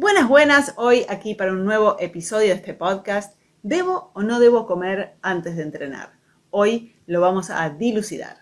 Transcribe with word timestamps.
Buenas, 0.00 0.28
buenas, 0.28 0.74
hoy 0.76 1.04
aquí 1.08 1.34
para 1.34 1.50
un 1.50 1.64
nuevo 1.64 1.96
episodio 1.98 2.50
de 2.50 2.54
este 2.54 2.72
podcast. 2.72 3.36
¿Debo 3.64 4.12
o 4.14 4.22
no 4.22 4.38
debo 4.38 4.64
comer 4.64 5.16
antes 5.22 5.56
de 5.56 5.64
entrenar? 5.64 6.12
Hoy 6.50 6.94
lo 7.06 7.20
vamos 7.20 7.50
a 7.50 7.68
dilucidar. 7.70 8.36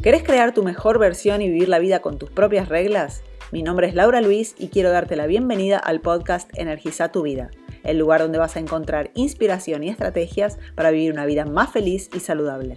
¿Querés 0.00 0.22
crear 0.22 0.54
tu 0.54 0.62
mejor 0.62 1.00
versión 1.00 1.42
y 1.42 1.48
vivir 1.48 1.68
la 1.68 1.80
vida 1.80 2.02
con 2.02 2.18
tus 2.18 2.30
propias 2.30 2.68
reglas? 2.68 3.24
Mi 3.50 3.64
nombre 3.64 3.88
es 3.88 3.96
Laura 3.96 4.20
Luis 4.20 4.54
y 4.60 4.68
quiero 4.68 4.92
darte 4.92 5.16
la 5.16 5.26
bienvenida 5.26 5.78
al 5.78 6.00
podcast 6.00 6.48
Energiza 6.56 7.10
tu 7.10 7.22
vida, 7.22 7.50
el 7.82 7.98
lugar 7.98 8.20
donde 8.20 8.38
vas 8.38 8.54
a 8.54 8.60
encontrar 8.60 9.10
inspiración 9.14 9.82
y 9.82 9.88
estrategias 9.88 10.56
para 10.76 10.92
vivir 10.92 11.12
una 11.12 11.26
vida 11.26 11.46
más 11.46 11.72
feliz 11.72 12.10
y 12.14 12.20
saludable. 12.20 12.76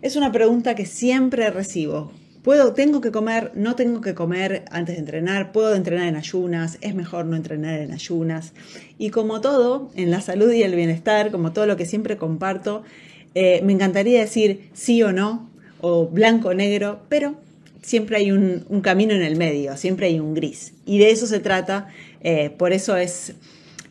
Es 0.00 0.14
una 0.14 0.30
pregunta 0.30 0.76
que 0.76 0.86
siempre 0.86 1.50
recibo. 1.50 2.12
¿Puedo, 2.50 2.72
tengo 2.72 3.00
que 3.00 3.12
comer, 3.12 3.52
no 3.54 3.76
tengo 3.76 4.00
que 4.00 4.12
comer 4.12 4.64
antes 4.72 4.96
de 4.96 4.98
entrenar? 4.98 5.52
¿Puedo 5.52 5.76
entrenar 5.76 6.08
en 6.08 6.16
ayunas? 6.16 6.78
¿Es 6.80 6.96
mejor 6.96 7.24
no 7.26 7.36
entrenar 7.36 7.78
en 7.78 7.92
ayunas? 7.92 8.54
Y 8.98 9.10
como 9.10 9.40
todo, 9.40 9.88
en 9.94 10.10
la 10.10 10.20
salud 10.20 10.50
y 10.50 10.64
el 10.64 10.74
bienestar, 10.74 11.30
como 11.30 11.52
todo 11.52 11.66
lo 11.66 11.76
que 11.76 11.86
siempre 11.86 12.16
comparto, 12.16 12.82
eh, 13.36 13.60
me 13.62 13.72
encantaría 13.72 14.18
decir 14.18 14.68
sí 14.72 15.00
o 15.04 15.12
no, 15.12 15.48
o 15.80 16.08
blanco 16.08 16.48
o 16.48 16.54
negro, 16.54 17.02
pero 17.08 17.36
siempre 17.82 18.16
hay 18.16 18.32
un, 18.32 18.64
camino 18.82 19.14
en 19.14 19.22
el 19.22 19.36
medio, 19.36 19.76
siempre 19.76 20.08
hay 20.08 20.18
un 20.18 20.34
gris. 20.34 20.72
Y 20.84 20.98
de 20.98 21.12
eso 21.12 21.28
se 21.28 21.38
trata, 21.38 21.86
eh, 22.20 22.50
por 22.50 22.72
eso 22.72 22.96
es 22.96 23.34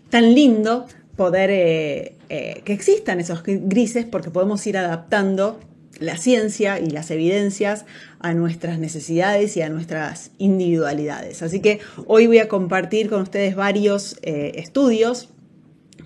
tan 0.10 0.36
lindo 0.36 0.86
poder 1.16 1.50
eh, 1.50 2.62
que 2.66 2.74
existan 2.74 3.22
esos 3.22 3.42
grises, 3.42 4.04
porque 4.04 4.32
podemos 4.32 4.68
ir 4.68 4.78
adaptando 4.78 5.62
la 6.00 6.18
ciencia 6.18 6.80
y 6.80 6.90
las 6.90 7.12
evidencias 7.12 7.86
a 8.20 8.34
nuestras 8.34 8.80
necesidades 8.80 9.56
y 9.58 9.62
a 9.62 9.70
nuestras 9.70 10.32
individualidades. 10.38 11.42
Así 11.42 11.62
que 11.62 11.80
hoy 12.06 12.28
voy 12.28 12.40
a 12.40 12.48
compartir 12.48 13.10
con 13.10 13.22
ustedes 13.22 13.56
varios 13.56 14.18
eh, 14.22 14.54
estudios 14.56 15.30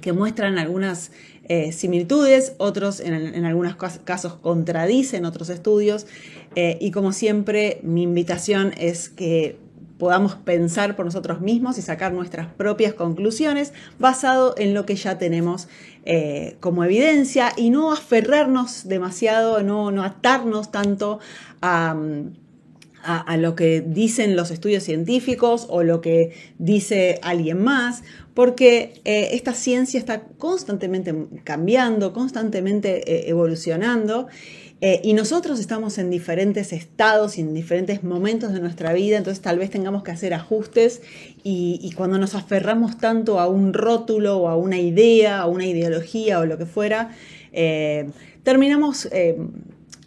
que 0.02 0.14
muestran 0.14 0.58
algunas 0.58 1.12
eh, 1.46 1.72
similitudes, 1.72 2.54
otros 2.58 3.00
en, 3.02 3.46
algunos 3.46 3.76
casos 3.76 4.36
contradicen 4.36 5.26
otros 5.26 5.50
estudios 5.50 6.08
eh, 6.56 6.78
y 6.80 6.92
como 6.92 7.12
siempre 7.12 7.80
mi 7.84 8.04
invitación 8.04 8.74
es 8.78 9.10
que 9.10 9.58
podamos 9.98 10.36
pensar 10.36 10.96
por 10.96 11.06
nosotros 11.06 11.42
mismos 11.42 11.78
y 11.78 11.82
sacar 11.82 12.14
nuestras 12.14 12.48
propias 12.48 12.94
conclusiones 12.94 13.74
basado 14.00 14.56
en 14.58 14.74
lo 14.74 14.86
que 14.86 14.96
ya 14.96 15.18
tenemos 15.18 15.68
eh, 16.06 16.58
como 16.60 16.84
evidencia 16.84 17.54
y 17.56 17.70
no 17.70 17.92
aferrarnos 17.92 18.88
demasiado, 18.88 19.62
no, 19.64 19.92
no 19.92 20.04
atarnos 20.04 20.72
tanto 20.72 21.20
a, 21.62 21.96
lo 23.38 23.56
que 23.56 23.82
dicen 23.82 24.36
los 24.38 24.50
estudios 24.50 24.84
científicos 24.84 25.68
o 25.70 25.84
lo 25.84 26.00
que 26.00 26.32
dice 26.58 27.20
alguien 27.22 27.62
más, 27.62 28.04
porque 28.34 29.02
eh, 29.04 29.30
esta 29.34 29.54
ciencia 29.54 29.98
está 29.98 30.22
constantemente 30.38 31.14
cambiando, 31.44 32.14
constantemente 32.14 33.12
eh, 33.12 33.30
evolucionando 33.30 34.28
eh, 34.86 35.00
y 35.02 35.14
nosotros 35.14 35.62
estamos 35.62 35.98
en 35.98 36.10
diferentes 36.10 36.74
estados 36.74 37.38
y 37.38 37.42
en 37.42 37.54
diferentes 37.54 38.04
momentos 38.04 38.52
de 38.52 38.60
nuestra 38.60 38.92
vida, 38.92 39.18
entonces 39.18 39.42
tal 39.42 39.58
vez 39.58 39.70
tengamos 39.70 40.04
que 40.04 40.12
hacer 40.12 40.34
ajustes 40.34 41.02
y, 41.42 41.94
cuando 41.96 42.18
nos 42.18 42.36
aferramos 42.36 42.98
tanto 42.98 43.40
a 43.40 43.48
un 43.48 43.74
rótulo 43.74 44.40
o 44.40 44.50
a 44.50 44.58
una 44.58 44.78
idea, 44.80 45.40
a 45.40 45.46
una 45.46 45.66
ideología 45.66 46.42
o 46.42 46.46
lo 46.46 46.58
que 46.58 46.66
fuera, 46.66 47.12
eh, 47.54 48.10
terminamos 48.44 49.08
eh, 49.14 49.38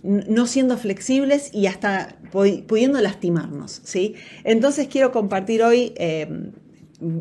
no 0.03 0.47
siendo 0.47 0.77
flexibles 0.77 1.55
y 1.55 1.69
hasta 1.69 2.19
pudiendo 2.31 3.01
lastimarnos. 3.01 3.81
¿sí? 3.83 4.15
Entonces 4.45 4.89
quiero 4.89 5.11
compartir 5.11 5.63
hoy 5.63 5.95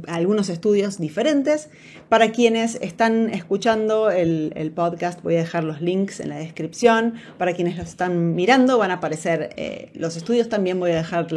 algunos 0.07 0.49
estudios 0.49 0.97
diferentes. 0.99 1.69
Para 2.09 2.31
quienes 2.31 2.75
están 2.81 3.29
escuchando 3.29 4.11
el, 4.11 4.71
podcast, 4.75 5.21
voy 5.21 5.35
a 5.35 5.39
dejar 5.39 5.63
los 5.63 5.81
links 5.81 6.19
en 6.19 6.29
la 6.29 6.37
descripción. 6.37 7.15
Para 7.37 7.53
quienes 7.53 7.77
lo 7.77 7.83
están 7.83 8.35
mirando, 8.35 8.77
van 8.77 8.91
a 8.91 8.95
aparecer 8.95 9.49
eh, 9.57 9.89
los 9.93 10.17
estudios. 10.17 10.49
También 10.49 10.79
voy 10.79 10.91
a 10.91 10.97
dejar 10.97 11.27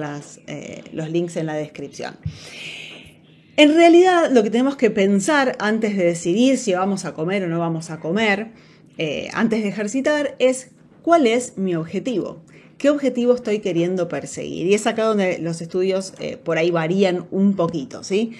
eh, 0.46 0.82
los 0.92 1.10
links 1.10 1.36
en 1.36 1.46
la 1.46 1.54
descripción. 1.54 2.16
En 3.56 3.74
realidad, 3.74 4.30
lo 4.30 4.42
que 4.42 4.50
tenemos 4.50 4.76
que 4.76 4.90
pensar 4.90 5.56
antes 5.58 5.96
de 5.96 6.04
decidir 6.04 6.58
si 6.58 6.74
vamos 6.74 7.04
a 7.04 7.14
comer 7.14 7.42
o 7.42 7.48
no 7.48 7.58
vamos 7.58 7.90
a 7.90 7.98
comer, 7.98 8.48
eh, 8.98 9.28
antes 9.32 9.62
de 9.62 9.68
ejercitar, 9.68 10.36
es 10.38 10.70
cuál 11.02 11.26
es 11.26 11.58
mi 11.58 11.74
objetivo 11.74 12.42
qué 12.78 12.90
objetivo 12.90 13.34
estoy 13.34 13.58
queriendo 13.58 14.08
perseguir. 14.08 14.66
Y 14.66 14.74
es 14.74 14.86
acá 14.86 15.04
donde 15.04 15.38
los 15.38 15.60
estudios 15.60 16.14
eh, 16.20 16.36
por 16.36 16.56
ahí 16.56 16.70
varían 16.70 17.26
un 17.30 17.54
poquito, 17.54 18.02
¿sí? 18.04 18.32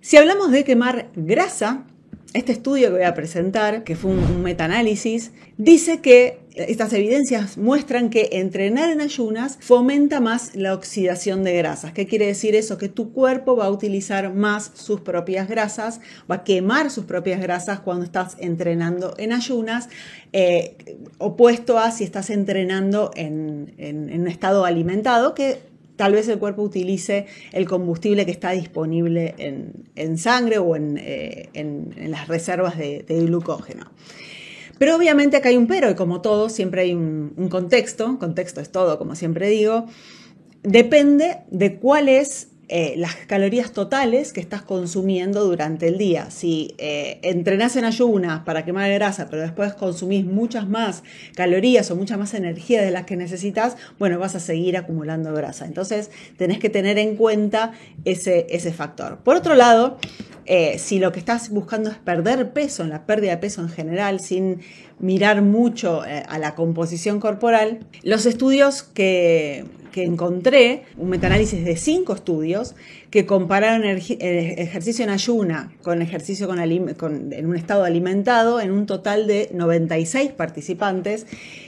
Si 0.00 0.16
hablamos 0.16 0.50
de 0.50 0.64
quemar 0.64 1.10
grasa, 1.14 1.86
este 2.34 2.50
estudio 2.50 2.88
que 2.88 2.96
voy 2.96 3.04
a 3.04 3.14
presentar, 3.14 3.84
que 3.84 3.94
fue 3.94 4.10
un, 4.10 4.42
metaanálisis, 4.42 5.30
dice 5.56 6.00
que 6.00 6.40
estas 6.56 6.92
evidencias 6.92 7.56
muestran 7.56 8.10
que 8.10 8.28
entrenar 8.32 8.90
en 8.90 9.00
ayunas 9.00 9.56
fomenta 9.60 10.20
más 10.20 10.54
la 10.56 10.74
oxidación 10.74 11.44
de 11.44 11.56
grasas. 11.56 11.92
¿Qué 11.92 12.06
quiere 12.06 12.26
decir 12.26 12.56
eso? 12.56 12.76
Que 12.76 12.88
tu 12.88 13.12
cuerpo 13.12 13.56
va 13.56 13.66
a 13.66 13.70
utilizar 13.70 14.34
más 14.34 14.72
sus 14.74 15.00
propias 15.00 15.48
grasas, 15.48 16.00
va 16.30 16.36
a 16.36 16.44
quemar 16.44 16.90
sus 16.90 17.04
propias 17.04 17.40
grasas 17.40 17.78
cuando 17.80 18.04
estás 18.04 18.36
entrenando 18.40 19.14
en 19.16 19.32
ayunas, 19.32 19.88
eh, 20.32 20.76
opuesto 21.18 21.78
a 21.78 21.92
si 21.92 22.02
estás 22.02 22.30
entrenando 22.30 23.12
en, 23.14 23.74
en 23.78 24.20
un 24.20 24.26
estado 24.26 24.64
alimentado, 24.64 25.34
que 25.34 25.73
tal 25.96 26.12
vez 26.12 26.28
el 26.28 26.38
cuerpo 26.38 26.62
utilice 26.62 27.26
el 27.52 27.68
combustible 27.68 28.24
que 28.24 28.32
está 28.32 28.50
disponible 28.50 29.34
en, 29.38 30.18
sangre 30.18 30.58
o 30.58 30.76
eh, 30.76 31.48
en, 31.52 32.10
las 32.10 32.28
reservas 32.28 32.76
de, 32.78 33.04
glucógeno. 33.08 33.90
Pero 34.78 34.96
obviamente 34.96 35.36
acá 35.36 35.50
hay 35.50 35.56
un 35.56 35.68
pero 35.68 35.90
y 35.90 35.94
como 35.94 36.20
todo, 36.20 36.48
siempre 36.48 36.82
hay 36.82 36.94
un, 36.94 37.32
un 37.36 37.48
contexto, 37.48 38.18
contexto 38.18 38.60
es 38.60 38.70
todo, 38.70 38.98
como 38.98 39.14
siempre 39.14 39.48
digo, 39.48 39.86
depende 40.62 41.38
de 41.50 41.76
cuál 41.76 42.08
es 42.08 42.48
eh, 42.68 42.94
las 42.96 43.14
calorías 43.14 43.72
totales 43.72 44.32
que 44.32 44.40
estás 44.40 44.62
consumiendo 44.62 45.44
durante 45.44 45.88
el 45.88 45.98
día. 45.98 46.30
Si 46.30 46.74
eh, 46.78 47.18
entrenás 47.22 47.76
en 47.76 47.84
ayunas 47.84 48.40
para 48.40 48.64
quemar 48.64 48.90
grasa, 48.92 49.28
pero 49.30 49.42
después 49.42 49.74
consumís 49.74 50.24
muchas 50.24 50.68
más 50.68 51.02
calorías 51.34 51.90
o 51.90 51.96
mucha 51.96 52.16
más 52.16 52.34
energía 52.34 52.82
de 52.82 52.90
las 52.90 53.04
que 53.04 53.16
necesitas, 53.16 53.76
bueno, 53.98 54.18
vas 54.18 54.34
a 54.34 54.40
seguir 54.40 54.76
acumulando 54.76 55.32
grasa. 55.32 55.66
Entonces, 55.66 56.10
tenés 56.36 56.58
que 56.58 56.70
tener 56.70 56.98
en 56.98 57.16
cuenta 57.16 57.72
ese, 58.04 58.46
ese 58.50 58.72
factor. 58.72 59.18
Por 59.18 59.36
otro 59.36 59.54
lado, 59.54 59.98
eh, 60.46 60.78
si 60.78 60.98
lo 60.98 61.10
que 61.12 61.18
estás 61.18 61.48
buscando 61.50 61.90
es 61.90 61.96
perder 61.96 62.52
peso, 62.52 62.82
en 62.82 62.90
la 62.90 63.06
pérdida 63.06 63.30
de 63.32 63.38
peso 63.38 63.62
en 63.62 63.70
general, 63.70 64.20
sin 64.20 64.60
mirar 64.98 65.42
mucho 65.42 66.04
eh, 66.04 66.22
a 66.28 66.38
la 66.38 66.54
composición 66.54 67.18
corporal, 67.18 67.86
los 68.02 68.26
estudios 68.26 68.82
que, 68.82 69.64
encontré, 70.02 70.82
un 70.96 71.10
metaanálisis 71.10 71.64
de 71.64 71.76
cinco 71.76 72.14
estudios, 72.14 72.74
que 73.10 73.26
compararon 73.26 73.84
ejercicio 73.84 75.04
en 75.04 75.10
ayuna 75.10 75.72
con 75.82 76.02
ejercicio 76.02 76.48
en 76.52 77.46
un 77.46 77.56
estado 77.56 77.84
alimentado 77.84 78.60
en 78.60 78.72
un 78.72 78.86
total 78.86 79.26
de 79.28 79.50
96 79.52 80.32
participantes, 80.32 81.26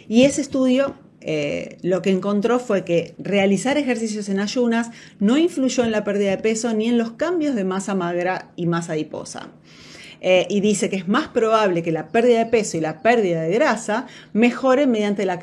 y 0.08 0.24
ese 0.24 0.40
estudio 0.40 0.96
eh, 1.28 1.78
lo 1.82 2.02
que 2.02 2.10
encontró 2.10 2.58
fue 2.58 2.84
que 2.84 3.14
realizar 3.18 3.78
ejercicios 3.78 4.28
en 4.28 4.38
ayunas 4.38 4.90
no 5.18 5.36
influyó 5.36 5.84
en 5.84 5.90
la 5.90 6.04
pérdida 6.04 6.30
de 6.30 6.38
peso 6.38 6.72
ni 6.72 6.88
en 6.88 6.98
los 6.98 7.12
cambios 7.12 7.54
de 7.54 7.64
masa 7.64 7.94
magra 7.94 8.52
y 8.54 8.66
masa 8.66 8.92
adiposa. 8.92 9.50
Eh, 10.20 10.46
y 10.48 10.60
dice 10.60 10.88
que 10.88 10.96
es 10.96 11.08
más 11.08 11.28
probable 11.28 11.82
que 11.82 11.92
la 11.92 12.08
pérdida 12.08 12.38
de 12.38 12.46
peso 12.46 12.76
y 12.76 12.80
la 12.80 13.02
pérdida 13.02 13.42
de 13.42 13.52
grasa 13.52 14.06
mejoren 14.32 14.90
mediante 14.90 15.26
la, 15.26 15.38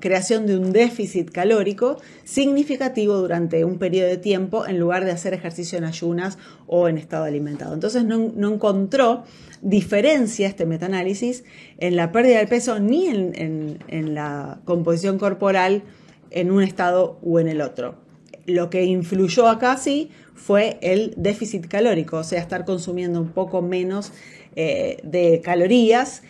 creación 0.00 0.46
de 0.46 0.58
un 0.58 0.72
déficit 0.72 1.30
calórico 1.30 1.98
significativo 2.24 3.16
durante 3.16 3.64
un 3.64 3.78
periodo 3.78 4.08
de 4.08 4.16
tiempo 4.16 4.66
en 4.66 4.78
lugar 4.78 5.04
de 5.04 5.10
hacer 5.10 5.34
ejercicio 5.34 5.78
en 5.78 5.84
ayunas 5.84 6.38
o 6.66 6.88
en 6.88 6.98
estado 6.98 7.24
alimentado. 7.24 7.74
Entonces 7.74 8.04
no, 8.04 8.48
encontró 8.48 9.24
diferencia 9.62 10.48
este 10.48 10.66
metaanálisis 10.66 11.44
en 11.78 11.96
la 11.96 12.12
pérdida 12.12 12.38
de 12.38 12.46
peso 12.46 12.78
ni 12.78 13.06
en, 13.08 13.78
en 13.88 14.14
la 14.14 14.60
composición 14.64 15.18
corporal 15.18 15.82
en 16.30 16.50
un 16.50 16.62
estado 16.62 17.18
u 17.22 17.38
en 17.38 17.48
el 17.48 17.60
otro. 17.60 18.05
Lo 18.46 18.70
que 18.70 18.84
influyó 18.84 19.48
acá 19.48 19.76
sí 19.76 20.10
fue 20.34 20.78
el 20.82 21.14
déficit 21.16 21.66
calórico, 21.66 22.18
o 22.18 22.24
sea, 22.24 22.40
estar 22.40 22.64
consumiendo 22.64 23.20
un 23.20 23.30
poco 23.30 23.62
menos 23.62 24.12
eh, 24.54 24.98
de 25.02 25.40
calorías, 25.42 26.22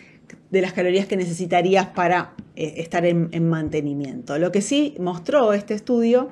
de 0.49 0.61
las 0.61 0.73
calorías 0.73 1.05
que 1.05 1.17
necesitarías 1.17 1.87
para 1.87 2.33
eh, 2.55 2.75
estar 2.77 3.05
en, 3.05 3.49
mantenimiento. 3.49 4.37
Lo 4.37 4.51
que 4.51 4.61
sí 4.61 4.95
mostró 4.99 5.53
este 5.53 5.73
estudio 5.73 6.29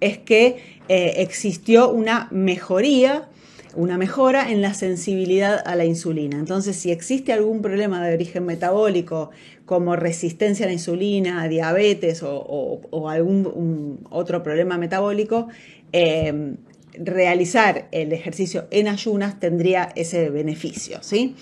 es 0.00 0.18
que 0.18 0.80
eh, 0.88 1.14
existió 1.18 1.90
una 1.90 2.28
mejoría 2.30 3.28
una 3.74 3.98
mejora 3.98 4.50
en 4.50 4.62
la 4.62 4.74
sensibilidad 4.74 5.62
a 5.64 5.74
la 5.76 5.84
insulina. 5.84 6.38
Entonces, 6.38 6.76
si 6.76 6.90
existe 6.90 7.32
algún 7.32 7.62
problema 7.62 8.04
de 8.04 8.14
origen 8.14 8.44
metabólico, 8.44 9.30
como 9.66 9.94
resistencia 9.96 10.66
a 10.66 10.68
la 10.68 10.72
insulina, 10.72 11.46
diabetes 11.46 12.22
o, 12.24 13.08
algún 13.08 14.00
otro 14.10 14.42
problema 14.42 14.78
metabólico, 14.78 15.48
eh, 15.92 16.56
realizar 16.94 17.88
el 17.92 18.12
ejercicio 18.12 18.66
en 18.70 18.88
ayunas 18.88 19.38
tendría 19.38 19.92
ese 19.94 20.30
beneficio. 20.30 20.98
¿sí? 21.02 21.36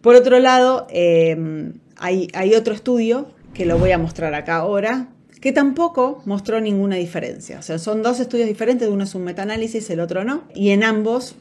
Por 0.00 0.16
otro 0.16 0.40
lado, 0.40 0.86
eh, 0.90 1.72
hay, 1.96 2.28
hay 2.34 2.54
otro 2.54 2.74
estudio 2.74 3.32
que 3.54 3.66
lo 3.66 3.78
voy 3.78 3.92
a 3.92 3.98
mostrar 3.98 4.34
acá 4.34 4.56
ahora, 4.56 5.08
que 5.40 5.52
tampoco 5.52 6.22
mostró 6.26 6.60
ninguna 6.60 6.96
diferencia. 6.96 7.58
O 7.58 7.62
sea, 7.62 7.78
son 7.78 8.02
dos 8.02 8.20
estudios 8.20 8.48
diferentes, 8.48 8.88
uno 8.88 9.04
es 9.04 9.14
un 9.14 9.24
metaanálisis, 9.24 9.88
el 9.90 10.00
otro 10.00 10.24
no, 10.24 10.44
y 10.54 10.70
en 10.70 10.84
ambos 10.84 11.36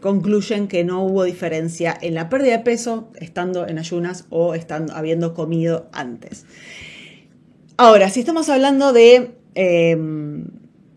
concluyen 0.00 0.68
que 0.68 0.84
no 0.84 1.04
hubo 1.04 1.24
diferencia 1.24 1.96
en 2.00 2.14
la 2.14 2.28
pérdida 2.28 2.58
de 2.58 2.64
peso 2.64 3.10
estando 3.16 3.66
en 3.66 3.78
ayunas 3.78 4.26
o 4.30 4.54
estando, 4.54 4.94
habiendo 4.94 5.34
comido 5.34 5.88
antes. 5.92 6.46
Ahora, 7.76 8.10
si 8.10 8.20
estamos 8.20 8.48
hablando 8.48 8.92
de, 8.92 9.32
em, 9.54 10.44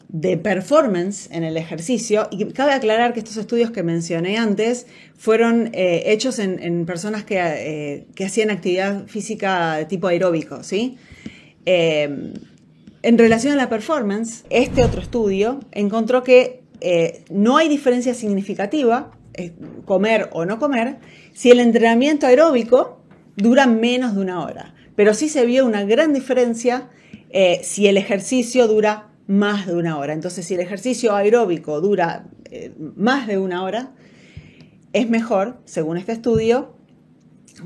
de 0.09 0.37
performance 0.37 1.29
en 1.31 1.43
el 1.43 1.57
ejercicio, 1.57 2.27
y 2.31 2.45
cabe 2.45 2.73
aclarar 2.73 3.13
que 3.13 3.19
estos 3.19 3.37
estudios 3.37 3.71
que 3.71 3.83
mencioné 3.83 4.37
antes 4.37 4.87
fueron 5.17 5.69
eh, 5.73 6.03
hechos 6.07 6.39
en, 6.39 6.85
personas 6.85 7.23
que, 7.23 7.39
eh, 7.39 8.07
que, 8.15 8.25
hacían 8.25 8.49
actividad 8.49 9.07
física 9.07 9.77
de 9.77 9.85
tipo 9.85 10.07
aeróbico, 10.07 10.63
¿sí? 10.63 10.97
Em, 11.65 12.33
en 13.01 13.17
relación 13.17 13.53
a 13.53 13.55
la 13.55 13.69
performance, 13.69 14.45
este 14.49 14.83
otro 14.83 15.01
estudio 15.01 15.59
encontró 15.71 16.23
que 16.23 16.64
eh, 16.81 17.23
no 17.29 17.57
hay 17.57 17.69
diferencia 17.69 18.13
significativa, 18.13 19.11
eh, 19.33 19.53
comer 19.85 20.29
o 20.33 20.45
no 20.45 20.59
comer, 20.59 20.97
si 21.33 21.51
el 21.51 21.59
entrenamiento 21.59 22.27
aeróbico 22.27 23.01
dura 23.35 23.67
menos 23.67 24.15
de 24.15 24.21
una 24.21 24.43
hora. 24.43 24.73
Pero 24.95 25.13
sí 25.13 25.29
se 25.29 25.45
vio 25.45 25.65
una 25.65 25.83
gran 25.83 26.13
diferencia 26.13 26.89
eh, 27.29 27.59
si 27.63 27.87
el 27.87 27.97
ejercicio 27.97 28.67
dura 28.67 29.09
más 29.27 29.67
de 29.67 29.75
una 29.75 29.97
hora. 29.97 30.13
Entonces, 30.13 30.45
si 30.45 30.53
el 30.53 30.61
ejercicio 30.61 31.15
aeróbico 31.15 31.81
dura 31.81 32.27
más 32.95 33.27
de 33.27 33.37
una 33.37 33.63
hora, 33.63 33.91
es 34.93 35.09
mejor, 35.09 35.57
según 35.65 35.97
este 35.97 36.13
estudio, 36.13 36.75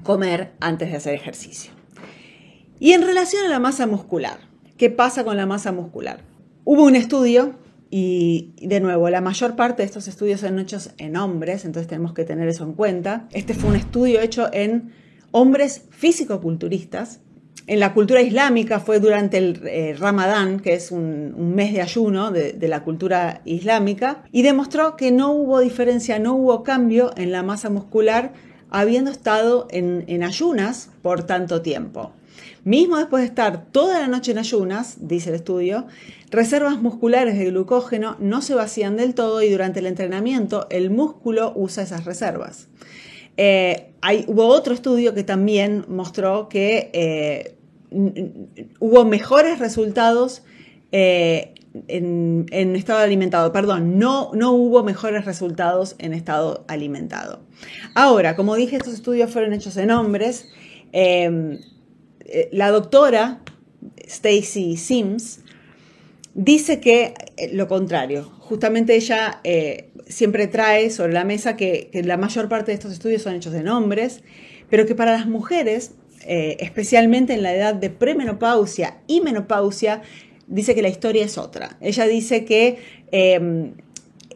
comer 0.01 0.53
antes 0.59 0.89
de 0.89 0.97
hacer 0.97 1.13
ejercicio. 1.13 1.71
Y 2.79 2.93
en 2.93 3.01
relación 3.01 3.45
a 3.45 3.49
la 3.49 3.59
masa 3.59 3.85
muscular, 3.85 4.39
¿qué 4.77 4.89
pasa 4.89 5.23
con 5.23 5.37
la 5.37 5.45
masa 5.45 5.71
muscular? 5.71 6.21
Hubo 6.63 6.83
un 6.83 6.95
estudio 6.95 7.58
y 7.91 8.53
de 8.61 8.79
nuevo, 8.79 9.09
la 9.09 9.21
mayor 9.21 9.55
parte 9.55 9.81
de 9.81 9.87
estos 9.87 10.07
estudios 10.07 10.41
son 10.41 10.59
hechos 10.59 10.91
en 10.97 11.17
hombres, 11.17 11.65
entonces 11.65 11.87
tenemos 11.87 12.13
que 12.13 12.23
tener 12.23 12.47
eso 12.47 12.63
en 12.63 12.73
cuenta. 12.73 13.27
Este 13.31 13.53
fue 13.53 13.71
un 13.71 13.75
estudio 13.75 14.21
hecho 14.21 14.49
en 14.53 14.91
hombres 15.31 15.85
físico-culturistas. 15.89 17.21
En 17.65 17.79
la 17.79 17.93
cultura 17.93 18.21
islámica 18.21 18.79
fue 18.79 18.99
durante 18.99 19.37
el 19.37 19.61
eh, 19.65 19.95
Ramadán, 19.97 20.59
que 20.59 20.73
es 20.73 20.91
un, 20.91 21.55
mes 21.55 21.73
de 21.73 21.81
ayuno 21.81 22.31
de, 22.31 22.67
la 22.67 22.83
cultura 22.83 23.41
islámica, 23.45 24.23
y 24.31 24.43
demostró 24.43 24.95
que 24.95 25.11
no 25.11 25.31
hubo 25.31 25.59
diferencia, 25.59 26.19
no 26.19 26.35
hubo 26.35 26.63
cambio 26.63 27.11
en 27.17 27.31
la 27.31 27.43
masa 27.43 27.69
muscular 27.69 28.33
habiendo 28.71 29.09
estado 29.09 29.67
en 29.71 30.23
ayunas 30.23 30.91
por 31.01 31.23
tanto 31.23 31.63
tiempo. 31.63 32.13
Mismo 32.63 32.97
después 32.97 33.21
de 33.21 33.27
estar 33.27 33.65
toda 33.71 33.99
la 33.99 34.07
noche 34.07 34.31
en 34.31 34.37
ayunas, 34.37 34.97
dice 35.07 35.29
el 35.29 35.35
estudio, 35.35 35.87
reservas 36.29 36.81
musculares 36.81 37.37
de 37.37 37.45
glucógeno 37.45 38.15
no 38.19 38.41
se 38.41 38.53
vacían 38.53 38.97
del 38.97 39.15
todo 39.15 39.41
y 39.41 39.49
durante 39.49 39.79
el 39.79 39.87
entrenamiento 39.87 40.67
el 40.69 40.89
músculo 40.89 41.53
usa 41.55 41.83
esas 41.83 42.05
reservas. 42.05 42.67
Eh, 43.37 43.93
hay, 44.01 44.25
hubo 44.27 44.45
otro 44.47 44.73
estudio 44.73 45.13
que 45.13 45.23
también 45.23 45.85
mostró 45.87 46.49
que 46.49 46.89
eh, 46.93 47.55
hubo 48.79 49.05
mejores 49.05 49.59
resultados 49.59 50.43
eh, 50.91 51.53
en, 51.87 52.75
estado 52.75 52.99
alimentado, 52.99 53.51
perdón, 53.51 53.97
no, 53.97 54.31
no 54.33 54.51
hubo 54.51 54.83
mejores 54.83 55.25
resultados 55.25 55.95
en 55.99 56.13
estado 56.13 56.65
alimentado. 56.67 57.39
Ahora, 57.95 58.35
como 58.35 58.55
dije, 58.55 58.75
estos 58.75 58.93
estudios 58.93 59.31
fueron 59.31 59.53
hechos 59.53 59.77
en 59.77 59.91
hombres. 59.91 60.49
La 62.51 62.71
doctora 62.71 63.41
Stacy 64.07 64.77
Sims 64.77 65.39
dice 66.33 66.79
que 66.79 67.13
eh, 67.37 67.49
lo 67.53 67.67
contrario. 67.67 68.31
Justamente 68.39 68.95
ella 68.95 69.39
eh, 69.43 69.89
siempre 70.07 70.47
trae 70.47 70.89
sobre 70.89 71.13
la 71.13 71.23
mesa 71.23 71.55
que, 71.55 71.89
la 72.03 72.17
mayor 72.17 72.49
parte 72.49 72.71
de 72.71 72.75
estos 72.75 72.91
estudios 72.91 73.21
son 73.21 73.35
hechos 73.35 73.53
en 73.53 73.67
hombres, 73.67 74.21
pero 74.69 74.85
que 74.85 74.95
para 74.95 75.11
las 75.11 75.27
mujeres, 75.27 75.91
especialmente 76.21 77.33
en 77.33 77.43
la 77.43 77.53
edad 77.53 77.73
de 77.73 77.89
premenopausia 77.89 78.97
y 79.07 79.21
menopausia, 79.21 80.01
dice 80.47 80.75
que 80.75 80.81
la 80.81 80.89
historia 80.89 81.23
es 81.23 81.37
otra. 81.37 81.77
Ella 81.79 82.05
dice 82.05 82.43
que 82.43 82.79
em, 83.11 83.73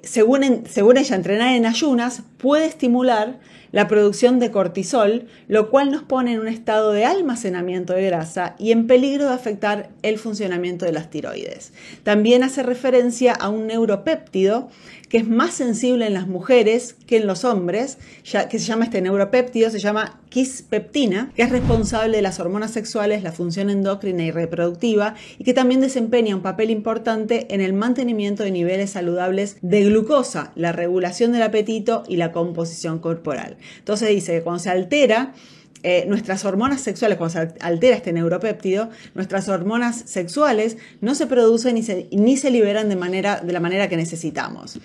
según, 0.03 0.63
según 0.69 0.97
ella, 0.97 1.15
entrenar 1.15 1.55
en 1.55 1.65
ayunas 1.65 2.23
puede 2.43 2.65
estimular 2.65 3.39
la 3.71 3.87
producción 3.87 4.37
de 4.37 4.51
cortisol, 4.51 5.27
lo 5.47 5.69
cual 5.69 5.91
nos 5.91 6.03
pone 6.03 6.33
en 6.33 6.41
un 6.41 6.49
estado 6.49 6.91
de 6.91 7.05
almacenamiento 7.05 7.93
de 7.93 8.05
grasa 8.05 8.57
y 8.59 8.73
en 8.73 8.85
peligro 8.85 9.27
de 9.27 9.33
afectar 9.33 9.91
el 10.01 10.19
funcionamiento 10.19 10.85
de 10.85 10.91
las 10.91 11.09
tiroides. 11.09 11.71
También 12.03 12.43
hace 12.43 12.61
referencia 12.61 13.31
a 13.31 13.47
un 13.47 13.67
neuropéptido 13.67 14.67
que 15.13 15.19
es 15.19 15.27
más 15.27 15.53
sensible 15.53 16.07
en 16.07 16.15
las 16.15 16.27
mujeres 16.27 16.95
que 17.05 17.17
en 17.17 17.27
los 17.27 17.45
hombres, 17.45 17.99
ya, 18.25 18.49
que 18.49 18.57
se 18.57 18.65
llama 18.65 18.85
este 18.85 18.99
neuropéptido, 18.99 19.69
se 19.69 19.77
llama 19.77 20.19
quispeptina, 20.29 21.31
que 21.35 21.43
es 21.43 21.51
responsable 21.51 22.17
de 22.17 22.23
las 22.23 22.39
hormonas 22.39 22.71
sexuales, 22.71 23.21
la 23.21 23.31
función 23.31 23.69
endocrina 23.69 24.23
y 24.23 24.31
reproductiva, 24.31 25.13
y 25.37 25.43
que 25.43 25.53
también 25.53 25.81
desempeña 25.81 26.35
un 26.35 26.41
papel 26.41 26.71
importante 26.71 27.45
en 27.53 27.61
el 27.61 27.73
mantenimiento 27.73 28.41
de 28.41 28.49
niveles 28.49 28.89
saludables 28.89 29.57
de 29.61 29.83
glucosa, 29.83 30.51
la 30.55 30.71
regulación 30.71 31.31
del 31.31 31.43
apetito 31.43 32.03
y 32.07 32.15
la 32.15 32.31
composición 32.33 32.99
corporal. 32.99 33.57
Entonces 33.79 34.09
dice 34.09 34.33
que 34.33 34.41
cuando 34.41 34.59
se 34.59 34.69
altera, 34.69 35.33
eh, 35.85 36.05
nuestras 36.07 36.45
hormonas 36.45 36.79
sexuales, 36.79 37.17
cuando 37.17 37.33
se 37.33 37.53
altera 37.59 37.97
este 37.97 38.13
neuropéptido, 38.13 38.89
nuestras 39.15 39.49
hormonas 39.49 40.03
sexuales 40.05 40.77
no 41.01 41.13
se 41.13 41.27
producen 41.27 41.75
ni 41.75 41.83
se, 41.83 42.07
ni 42.11 42.37
se 42.37 42.51
liberan 42.51 42.87
de, 42.87 42.95
manera, 42.95 43.41
de 43.41 43.51
la 43.51 43.59
manera 43.59 43.89
que 43.89 43.97
necesitamos. 43.97 44.79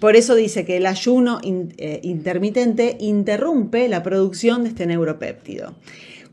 Por 0.00 0.16
eso 0.16 0.34
dice 0.34 0.64
que 0.64 0.78
el 0.78 0.86
ayuno 0.86 1.40
eh, 1.42 2.00
intermitente 2.02 2.96
interrumpe 2.98 3.88
la 3.88 4.02
producción 4.02 4.62
de 4.62 4.70
este 4.70 4.86
neuropéptido. 4.86 5.74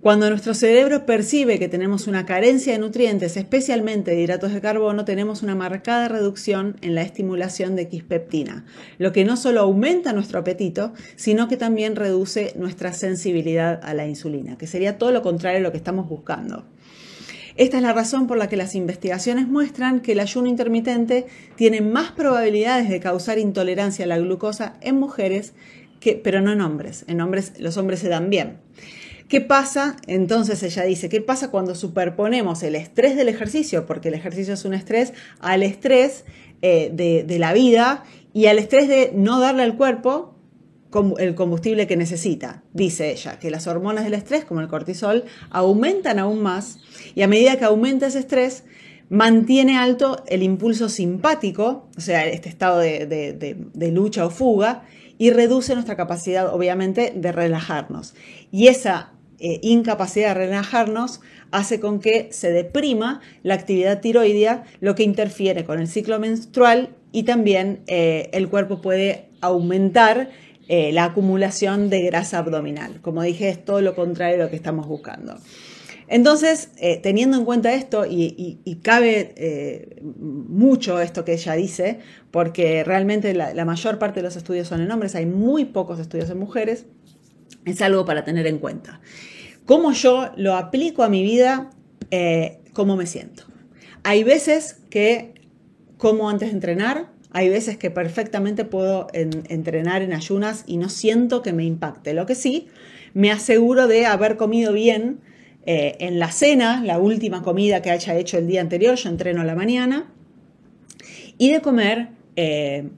Cuando 0.06 0.30
nuestro 0.30 0.54
cerebro 0.54 1.07
percibe 1.07 1.57
que 1.57 1.68
tenemos 1.68 2.06
una 2.06 2.28
carencia 2.28 2.74
de 2.74 2.78
nutrientes, 2.78 3.38
especialmente 3.38 4.12
de 4.12 4.22
hidratos 4.22 4.54
de 4.54 4.62
carbono, 4.62 5.04
tenemos 5.04 5.42
una 5.42 5.56
marcada 5.56 6.07
reducción 6.07 6.78
en 6.84 6.94
la 6.94 7.02
estimulación 7.02 7.76
de 7.76 7.88
quispeptina, 7.88 8.66
lo 9.00 9.12
que 9.12 9.26
no 9.26 9.35
solo 9.35 9.62
aumenta 9.62 10.14
nuestro 10.14 10.38
apetito, 10.38 10.94
sino 11.16 11.47
que 11.47 11.57
también 11.57 11.95
reduce 11.95 12.54
nuestra 12.56 12.94
sensibilidad 12.94 13.80
a 13.83 13.95
la 13.95 14.06
insulina, 14.06 14.59
que 14.59 14.68
sería 14.68 15.00
todo 15.00 15.09
lo 15.09 15.24
contrario 15.24 15.57
a 15.57 15.64
lo 15.64 15.71
que 15.71 15.80
estamos 15.80 16.07
buscando. 16.07 16.66
Esta 17.56 17.78
es 17.78 17.81
la 17.81 17.94
razón 17.94 18.28
por 18.28 18.38
la 18.38 18.47
que 18.47 18.57
las 18.57 18.76
investigaciones 18.76 19.47
muestran 19.47 20.02
que 20.02 20.12
el 20.12 20.19
ayuno 20.19 20.47
intermitente 20.47 21.26
tiene 21.56 21.81
más 21.81 22.12
probabilidades 22.12 22.90
de 22.90 23.00
causar 23.00 23.40
intolerancia 23.40 24.06
a 24.06 24.07
la 24.07 24.19
glucosa 24.19 24.76
en 24.81 25.00
mujeres, 25.00 25.54
que, 26.00 26.14
pero 26.14 26.42
no 26.42 26.52
en 26.52 26.62
hombres. 26.62 27.06
En 27.07 27.21
hombres 27.21 27.54
los 27.57 27.78
hombres 27.78 28.02
se 28.02 28.09
dan 28.09 28.30
bien. 28.30 28.59
¿Qué 29.28 29.42
pasa? 29.42 29.98
Entonces 30.06 30.62
ella 30.62 30.84
dice, 30.84 31.10
¿qué 31.10 31.20
pasa 31.20 31.50
cuando 31.50 31.74
superponemos 31.74 32.62
el 32.62 32.76
estrés 32.76 33.16
del 33.16 33.28
ejercicio? 33.28 33.88
Porque 33.88 34.10
el 34.10 34.14
ejercicio 34.14 34.54
es 34.54 34.66
un 34.66 34.76
estrés, 34.76 35.14
al 35.40 35.64
estrés 35.64 36.26
eh, 36.62 36.92
de, 36.94 37.40
la 37.40 37.54
vida 37.54 38.04
y 38.34 38.46
al 38.46 38.60
estrés 38.60 38.88
de 38.88 39.12
no 39.16 39.40
darle 39.40 39.64
al 39.64 39.78
cuerpo 39.78 40.36
el 41.18 41.34
combustible 41.34 41.88
que 41.88 41.98
necesita. 41.98 42.64
Dice 42.74 43.12
ella, 43.12 43.40
que 43.40 43.50
las 43.50 43.66
hormonas 43.66 44.04
del 44.04 44.14
estrés, 44.14 44.46
como 44.46 44.62
el 44.62 44.68
cortisol, 44.68 45.26
aumentan 45.50 46.20
aún 46.20 46.42
más 46.42 46.78
y 47.16 47.24
a 47.24 47.28
medida 47.28 47.58
que 47.58 47.66
aumenta 47.66 48.08
ese 48.08 48.20
estrés, 48.20 48.64
mantiene 49.10 49.78
alto 49.78 50.24
el 50.28 50.44
impulso 50.44 50.88
simpático, 50.88 51.90
o 51.98 52.02
sea, 52.02 52.28
este 52.28 52.50
estado 52.50 52.80
de 52.80 53.92
lucha 53.92 54.26
o 54.26 54.30
fuga, 54.30 54.84
y 55.18 55.31
reduce 55.31 55.74
nuestra 55.74 55.95
capacidad, 55.95 56.54
obviamente, 56.54 57.14
de 57.16 57.31
relajarnos. 57.31 58.14
Y 58.52 58.68
esa 58.68 59.12
eh, 59.40 59.60
incapacidad 59.62 60.30
de 60.30 60.45
relajarnos 60.45 61.22
hace 61.52 61.80
con 61.80 62.00
que 62.00 62.30
se 62.31 62.52
deprima 62.52 63.22
la 63.44 63.54
actividad 63.54 64.02
tiroidea, 64.02 64.64
lo 64.80 64.95
que 64.95 65.04
interfiere 65.04 65.66
con 65.66 65.80
el 65.80 65.88
ciclo 65.88 66.19
menstrual 66.19 66.90
y 67.12 67.24
también 67.24 67.81
eh, 67.88 68.30
el 68.34 68.50
cuerpo 68.50 68.81
puede 68.81 69.30
aumentar 69.42 70.30
eh, 70.68 70.92
la 70.92 71.06
acumulación 71.06 71.90
de 71.90 72.02
grasa 72.02 72.40
abdominal. 72.40 73.00
Como 73.02 73.22
dije, 73.22 73.50
es 73.50 73.64
todo 73.64 73.81
lo 73.81 73.94
contrario 73.94 74.38
de 74.38 74.44
lo 74.45 74.50
que 74.50 74.56
estamos 74.56 74.88
buscando. 74.88 75.36
Entonces, 76.07 76.69
eh, 76.78 77.00
teniendo 77.02 77.38
en 77.38 77.45
cuenta 77.45 77.74
esto, 77.74 78.06
y, 78.06 78.80
cabe 78.83 79.33
eh, 79.38 80.02
mucho 80.04 81.00
esto 81.00 81.26
que 81.26 81.33
ella 81.33 81.54
dice, 81.54 82.00
porque 82.31 82.83
realmente 82.83 83.33
la, 83.33 83.66
mayor 83.66 83.97
parte 83.97 84.19
de 84.19 84.24
los 84.24 84.35
estudios 84.35 84.68
son 84.68 84.81
en 84.81 84.92
hombres, 84.92 85.16
hay 85.16 85.26
muy 85.26 85.66
pocos 85.66 86.00
estudios 86.00 86.30
en 86.30 86.38
mujeres, 86.38 86.85
es 87.66 87.81
algo 87.81 88.06
para 88.06 88.24
tener 88.24 88.45
en 88.45 88.59
cuenta. 88.59 89.02
¿Cómo 89.66 89.92
yo 89.94 90.31
lo 90.38 90.56
aplico 90.56 91.04
a 91.04 91.09
mi 91.09 91.24
vida? 91.24 91.71
Eh, 92.12 92.59
¿Cómo 92.74 92.95
me 92.95 93.07
siento? 93.07 93.44
Hay 94.04 94.24
veces 94.24 94.78
que 94.92 95.33
como 95.97 96.30
antes 96.30 96.50
de 96.50 96.56
entrenar, 96.56 97.09
hay 97.31 97.50
veces 97.50 97.78
que 97.78 97.90
perfectamente 97.90 98.64
puedo 98.64 99.07
entrenar 99.14 100.02
en 100.02 100.14
ayunas 100.14 100.64
y 100.68 100.78
no 100.78 100.88
siento 100.88 101.42
que 101.42 101.52
me 101.52 101.66
impacte. 101.66 102.14
Lo 102.14 102.26
que 102.26 102.35
sí, 102.35 102.68
me 103.14 103.31
aseguro 103.31 103.88
de 103.88 104.06
haber 104.06 104.38
comido 104.38 104.71
bien 104.71 105.19
eh, 105.68 105.95
en 106.00 106.19
la 106.19 106.31
cena, 106.31 106.84
la 106.86 107.00
última 107.00 107.42
comida 107.42 107.81
que 107.81 107.90
haya 107.90 108.16
hecho 108.16 108.38
el 108.38 108.45
día 108.45 108.62
anterior, 108.62 108.95
yo 108.95 109.10
entreno 109.10 109.42
a 109.42 109.45
la 109.45 109.56
mañana, 109.56 110.12
y 111.40 111.52
de 111.52 111.62
comer 111.62 112.10
eh, 112.36 112.90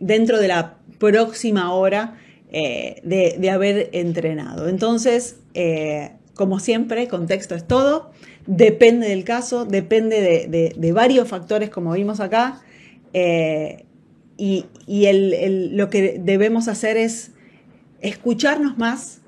dentro 0.00 0.38
de 0.38 0.48
la 0.48 0.76
próxima 0.98 1.72
hora 1.72 2.18
eh, 2.52 3.00
de, 3.04 3.50
haber 3.50 3.88
entrenado. 3.92 4.68
Entonces, 4.68 5.36
como 6.34 6.60
siempre, 6.60 7.08
contexto 7.08 7.54
es 7.54 7.66
todo, 7.66 8.10
depende 8.46 9.08
del 9.08 9.24
caso, 9.24 9.64
depende 9.64 10.46
de, 10.48 10.92
varios 10.92 11.26
factores 11.26 11.70
como 11.70 11.92
vimos 11.94 12.20
acá, 12.20 12.60
y, 14.36 14.66
lo 15.72 15.88
que 15.88 16.20
debemos 16.22 16.68
hacer 16.68 16.98
es 16.98 17.30
escucharnos 18.02 18.76
más, 18.76 19.19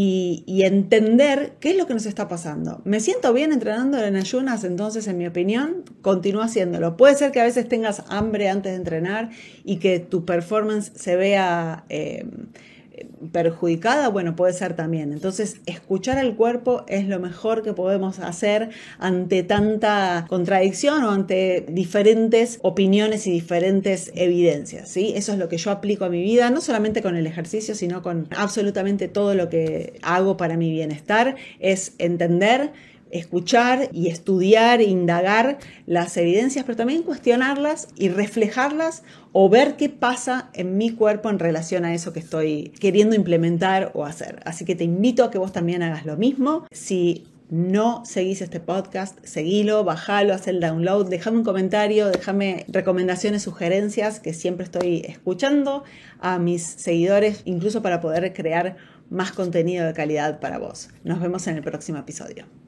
y, 0.00 0.62
entender 0.62 1.54
qué 1.58 1.70
es 1.72 1.76
lo 1.76 1.88
que 1.88 1.94
nos 1.94 2.06
está 2.06 2.28
pasando. 2.28 2.80
¿Me 2.84 3.00
siento 3.00 3.32
bien 3.32 3.52
entrenando 3.52 3.98
en 3.98 4.14
ayunas? 4.14 4.62
Entonces, 4.62 5.08
en 5.08 5.18
mi 5.18 5.26
opinión, 5.26 5.82
continúa 6.02 6.44
haciéndolo. 6.44 6.96
Puede 6.96 7.16
ser 7.16 7.32
que 7.32 7.40
a 7.40 7.44
veces 7.44 7.68
tengas 7.68 8.04
hambre 8.08 8.48
antes 8.48 8.70
de 8.70 8.76
entrenar 8.76 9.30
y 9.64 9.78
que 9.78 9.98
tu 9.98 10.24
performance 10.24 10.92
se 10.94 11.16
vea... 11.16 11.84
Eh, 11.88 12.24
perjudicada, 13.32 14.08
bueno, 14.08 14.36
puede 14.36 14.52
ser 14.52 14.74
también. 14.74 15.12
Entonces, 15.12 15.60
escuchar 15.66 16.18
al 16.18 16.36
cuerpo 16.36 16.84
es 16.88 17.06
lo 17.06 17.18
mejor 17.18 17.62
que 17.62 17.72
podemos 17.72 18.18
hacer 18.18 18.70
ante 18.98 19.42
tanta 19.42 20.26
contradicción 20.28 21.04
o 21.04 21.10
ante 21.10 21.66
diferentes 21.68 22.58
opiniones 22.62 23.26
y 23.26 23.30
diferentes 23.30 24.12
evidencias, 24.14 24.88
¿sí? 24.88 25.12
Eso 25.16 25.32
es 25.32 25.38
lo 25.38 25.48
que 25.48 25.58
yo 25.58 25.70
aplico 25.70 26.04
a 26.04 26.08
mi 26.08 26.22
vida, 26.22 26.50
no 26.50 26.60
solamente 26.60 27.02
con 27.02 27.16
el 27.16 27.26
ejercicio, 27.26 27.74
sino 27.74 28.02
con 28.02 28.28
absolutamente 28.36 29.08
todo 29.08 29.34
lo 29.34 29.48
que 29.48 29.98
hago 30.02 30.36
para 30.36 30.56
mi 30.56 30.70
bienestar, 30.70 31.36
es 31.60 31.94
entender 31.98 32.72
escuchar 33.10 33.88
y 33.92 34.08
estudiar, 34.08 34.80
indagar 34.80 35.58
las 35.86 36.16
evidencias, 36.16 36.64
pero 36.64 36.76
también 36.76 37.02
cuestionarlas 37.02 37.88
y 37.96 38.08
reflejarlas 38.08 39.02
o 39.32 39.48
ver 39.48 39.76
qué 39.76 39.88
pasa 39.88 40.50
en 40.54 40.76
mi 40.76 40.90
cuerpo 40.90 41.30
en 41.30 41.38
relación 41.38 41.84
a 41.84 41.94
eso 41.94 42.12
que 42.12 42.20
estoy 42.20 42.72
queriendo 42.80 43.14
implementar 43.14 43.90
o 43.94 44.04
hacer. 44.04 44.40
Así 44.44 44.64
que 44.64 44.74
te 44.74 44.84
invito 44.84 45.24
a 45.24 45.30
que 45.30 45.38
vos 45.38 45.52
también 45.52 45.82
hagas 45.82 46.06
lo 46.06 46.16
mismo. 46.16 46.66
Si 46.70 47.26
no 47.50 48.04
seguís 48.04 48.42
este 48.42 48.60
podcast, 48.60 49.18
seguilo, 49.24 49.84
bajalo, 49.84 50.34
haz 50.34 50.48
el 50.48 50.60
download, 50.60 51.08
déjame 51.08 51.38
un 51.38 51.44
comentario, 51.44 52.08
déjame 52.08 52.66
recomendaciones, 52.68 53.42
sugerencias 53.42 54.20
que 54.20 54.34
siempre 54.34 54.64
estoy 54.64 55.02
escuchando 55.06 55.84
a 56.20 56.38
mis 56.38 56.62
seguidores, 56.62 57.42
incluso 57.44 57.80
para 57.80 58.00
poder 58.00 58.32
crear 58.34 58.76
más 59.10 59.32
contenido 59.32 59.86
de 59.86 59.94
calidad 59.94 60.40
para 60.40 60.58
vos. 60.58 60.90
Nos 61.04 61.20
vemos 61.20 61.46
en 61.46 61.56
el 61.56 61.62
próximo 61.62 61.98
episodio. 61.98 62.67